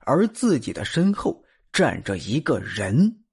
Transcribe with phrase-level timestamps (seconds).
[0.00, 3.24] 而自己的身后站着一个人，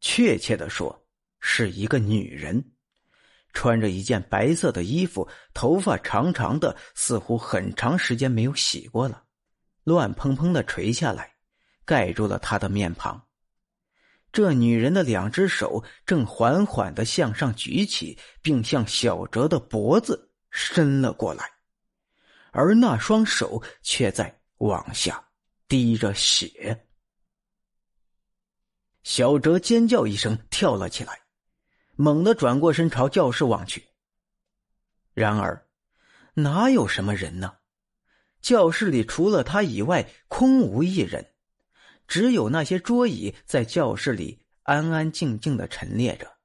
[0.00, 1.06] 确切的说，
[1.40, 2.72] 是一个女人，
[3.52, 9.24] 穿着一件白色的衣服，头发长长的，似乎很长时间没有洗过了，
[9.84, 11.34] 乱蓬蓬的垂下来，
[11.84, 13.20] 盖住了她的面庞。
[14.30, 21.50] 这女人的两只手正缓缓的向上举起，并向小哲的脖子伸了过来，
[22.52, 25.28] 而那双手却在往下
[25.66, 26.86] 滴着血。
[29.02, 31.20] 小哲尖叫一声，跳了起来，
[31.96, 33.88] 猛地转过身朝教室望去。
[35.14, 35.66] 然而，
[36.34, 37.56] 哪有什么人呢？
[38.40, 41.34] 教室里除了他以外，空无一人。
[42.06, 46.38] 只有那些桌椅在教室里安安静静的陈列着。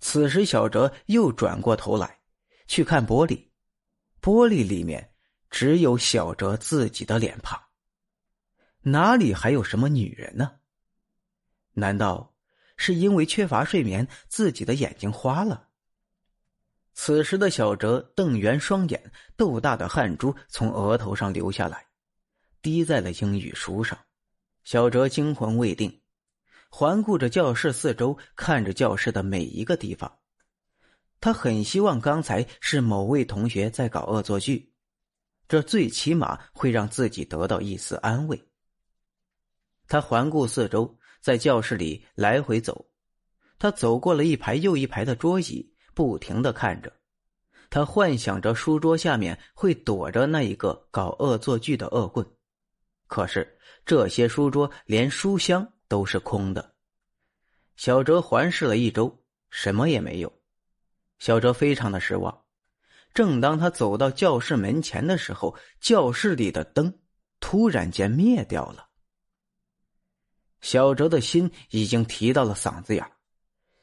[0.00, 2.20] 此时，小哲又转过头来，
[2.66, 3.48] 去看玻璃，
[4.20, 5.14] 玻璃里面
[5.50, 7.60] 只有小哲自己的脸庞，
[8.82, 10.52] 哪里还有什么女人呢？
[11.72, 12.34] 难道
[12.76, 15.68] 是因为缺乏睡眠，自己的眼睛花了？
[16.92, 21.86] 此时的小哲瞪圆双眼，豆大的汗珠从额头上流下来，
[22.62, 23.98] 滴在了英语书上。
[24.62, 26.00] 小哲惊魂未定，
[26.68, 30.18] 环顾着教室四周，看着教室的每一个地方。
[31.20, 34.72] 他很希望刚才是某位同学在搞恶作剧，
[35.50, 38.40] 这最起码会让自己得到一丝安慰。
[39.88, 42.88] 他环顾四周，在教室里来回走。
[43.58, 46.92] 他走过了一排又一排的桌椅，不停的看着。
[47.68, 52.24] 他幻想着书桌下面会躲着那一个搞恶作剧的恶棍。
[53.08, 56.76] 可是这些书桌连书箱都是空的。
[57.74, 60.32] 小哲环视了一周，什么也没有。
[61.18, 62.44] 小哲非常的失望。
[63.12, 66.98] 正当他走到教室门前的时候，教室里的灯
[67.40, 68.88] 突然间灭掉了。
[70.60, 73.10] 小哲的心已经提到了嗓子眼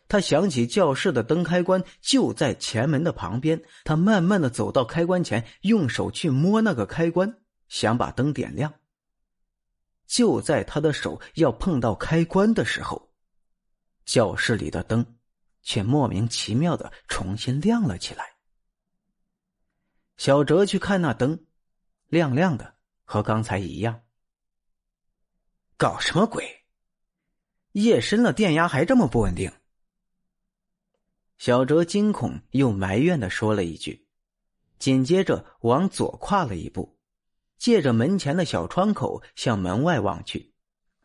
[0.08, 8.74] 他想起教室的灯开关就在前门的旁边，他慢慢的走到开关前，用手去摸那个开关，想把灯点亮。
[10.06, 13.10] 就在他的手要碰到开关的时候，
[14.06, 15.18] 教室里的灯
[15.62, 18.37] 却莫名其妙的重新亮了起来。
[20.18, 21.46] 小哲去看那灯，
[22.08, 24.02] 亮亮的，和刚才一样。
[25.78, 26.66] 搞什么鬼？
[27.74, 29.52] 夜深了，电压还这么不稳定。
[31.38, 34.08] 小哲惊恐又埋怨的说了一句，
[34.80, 36.98] 紧接着往左跨了一步。
[37.60, 40.54] 借着门前的小窗口向门外望去，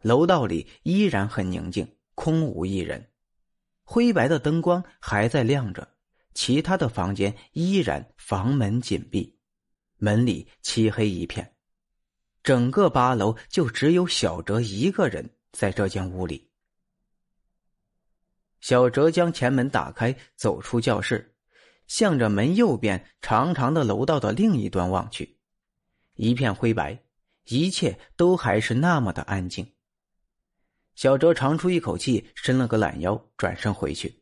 [0.00, 3.11] 楼道里依然很宁静，空无一人。
[3.84, 5.92] 灰白的灯光还在亮着，
[6.34, 9.38] 其他的房间依然房门紧闭，
[9.97, 11.54] 门里漆黑一片。
[12.43, 16.50] 整个八楼就只有小哲一个人在这间屋里。
[18.60, 21.34] 小哲将前门打开，走出教室，
[21.87, 25.38] 向着门右边长长的楼道的另一端望去。
[26.14, 27.03] 一片灰白，
[27.47, 29.72] 一切都还是那么的安静。
[30.94, 34.22] 小哲长出一口气，伸了个懒腰，转身回去。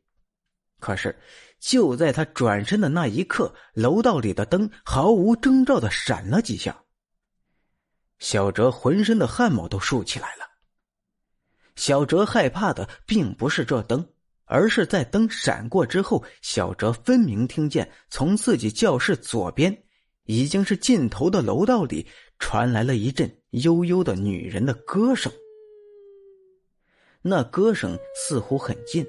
[0.80, 1.16] 可是，
[1.60, 6.82] 就在他转身的那一刻，楼道里的灯毫无征兆的闪了几下。
[8.18, 10.44] 小哲浑身的汗毛都竖起来了。
[11.76, 14.06] 小哲害怕的并不是这灯，
[14.44, 19.84] 而是在灯闪过之后，小哲分明听见从自己教室左边。
[20.26, 22.06] 已经是尽头的楼道里
[22.38, 25.32] 传来了一阵悠悠的女人的歌声，
[27.20, 29.04] 那歌声似乎很近，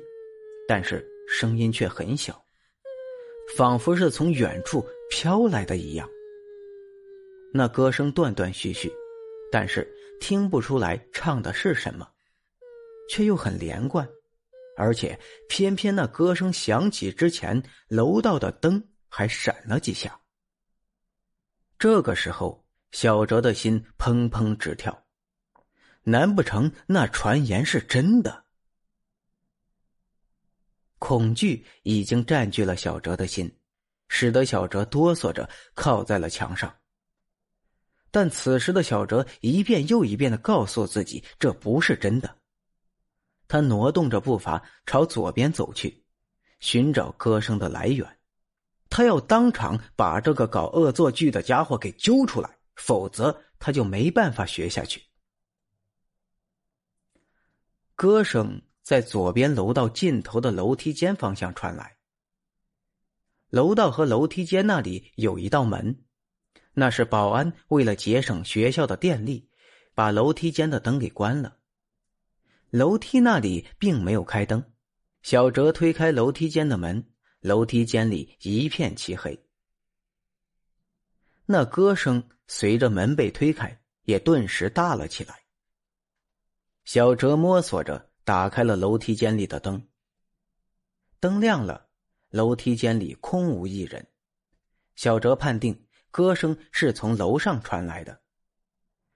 [0.67, 1.07] 但是
[1.39, 2.43] 声音却很小，
[3.55, 6.07] 仿佛是从远处飘来的一样。
[7.53, 8.91] 那歌声断断续续，
[9.51, 12.07] 但是听不出来唱的是什么，
[13.09, 14.07] 却又很连贯，
[14.77, 20.19] 而且偏偏那歌声响起之前，楼道的灯还闪了几下。
[21.79, 25.05] 这个时候，小哲的心砰砰直跳，
[26.03, 28.45] 难不成那传言是真的？
[31.01, 33.51] 恐惧已经占据了小哲的心，
[34.07, 36.71] 使得小哲哆嗦着靠在了墙上。
[38.11, 42.37] 但此时的小哲一遍又一遍的告诉自己，这不是真的。
[43.47, 46.05] 他挪动着步伐朝左边走去，
[46.59, 48.07] 寻找歌声的来源。
[48.87, 55.01] 他要当场把这个搞恶作剧的家伙给揪出来，否则他就没办法学下去。
[57.95, 61.97] 歌声在左边楼道尽头的楼梯间方向传来。
[63.49, 66.05] 楼道和楼梯间那里有一道门，
[66.73, 69.49] 那是保安为了节省学校的电力，
[69.93, 71.57] 把楼梯间的灯给关了。
[72.69, 74.63] 楼梯那里并没有开灯，
[75.21, 77.11] 小哲推开楼梯间的门，
[77.41, 79.45] 楼梯间里一片漆黑。
[81.45, 85.43] 那歌声随着门被推开，也顿时大了起来。
[86.85, 89.87] 小哲摸索着打开了楼梯间里的灯，
[91.19, 91.87] 灯亮了，
[92.29, 94.07] 楼梯间里空无一人。
[94.95, 98.21] 小哲判定歌声是从楼上传来的。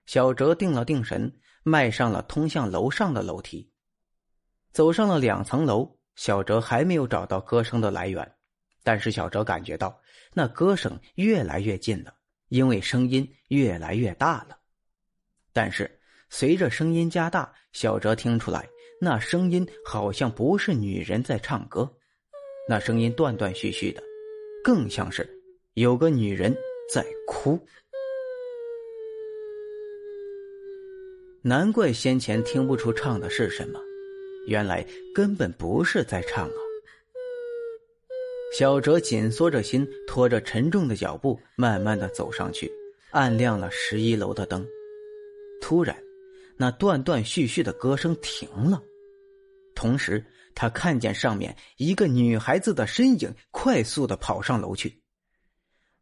[0.05, 3.71] 小哲定了定神，迈上了通向楼上的楼梯。
[4.71, 8.35] 走上了两层楼，小哲还没有找到歌声的来源，
[8.83, 10.01] 但是小哲感觉到
[10.33, 12.13] 那歌声越来越近了。
[12.49, 14.59] 因为声音越来越大了，
[15.51, 15.99] 但是
[16.29, 18.69] 随着声音加大，小哲听出来
[18.99, 21.89] 那声音好像不是女人在唱歌，
[22.67, 24.01] 那声音断断续续的，
[24.63, 25.29] 更像是
[25.73, 26.55] 有个女人
[26.91, 27.59] 在哭。
[31.41, 33.79] 难怪先前听不出唱的是什么，
[34.47, 34.83] 原来
[35.13, 36.55] 根本不是在唱啊。
[38.57, 42.71] 小哲紧缩着心，拖着沉重的脚步，慢慢的走上去，
[43.11, 44.65] 按亮了十一楼的灯。
[45.61, 45.95] 突然，
[46.57, 48.81] 那断断续续的歌声停了，
[49.75, 55.03] 同时他看见上面一个女孩子的身影快速的跑上楼去。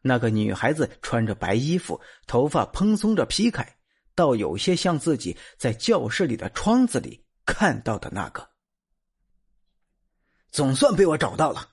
[0.01, 3.77] 那个女孩子穿着白衣服，头发蓬松着披开，
[4.13, 8.47] 倒有些像自己在教室里的窗子里看到的那个。
[10.51, 11.72] 总算被我找到了。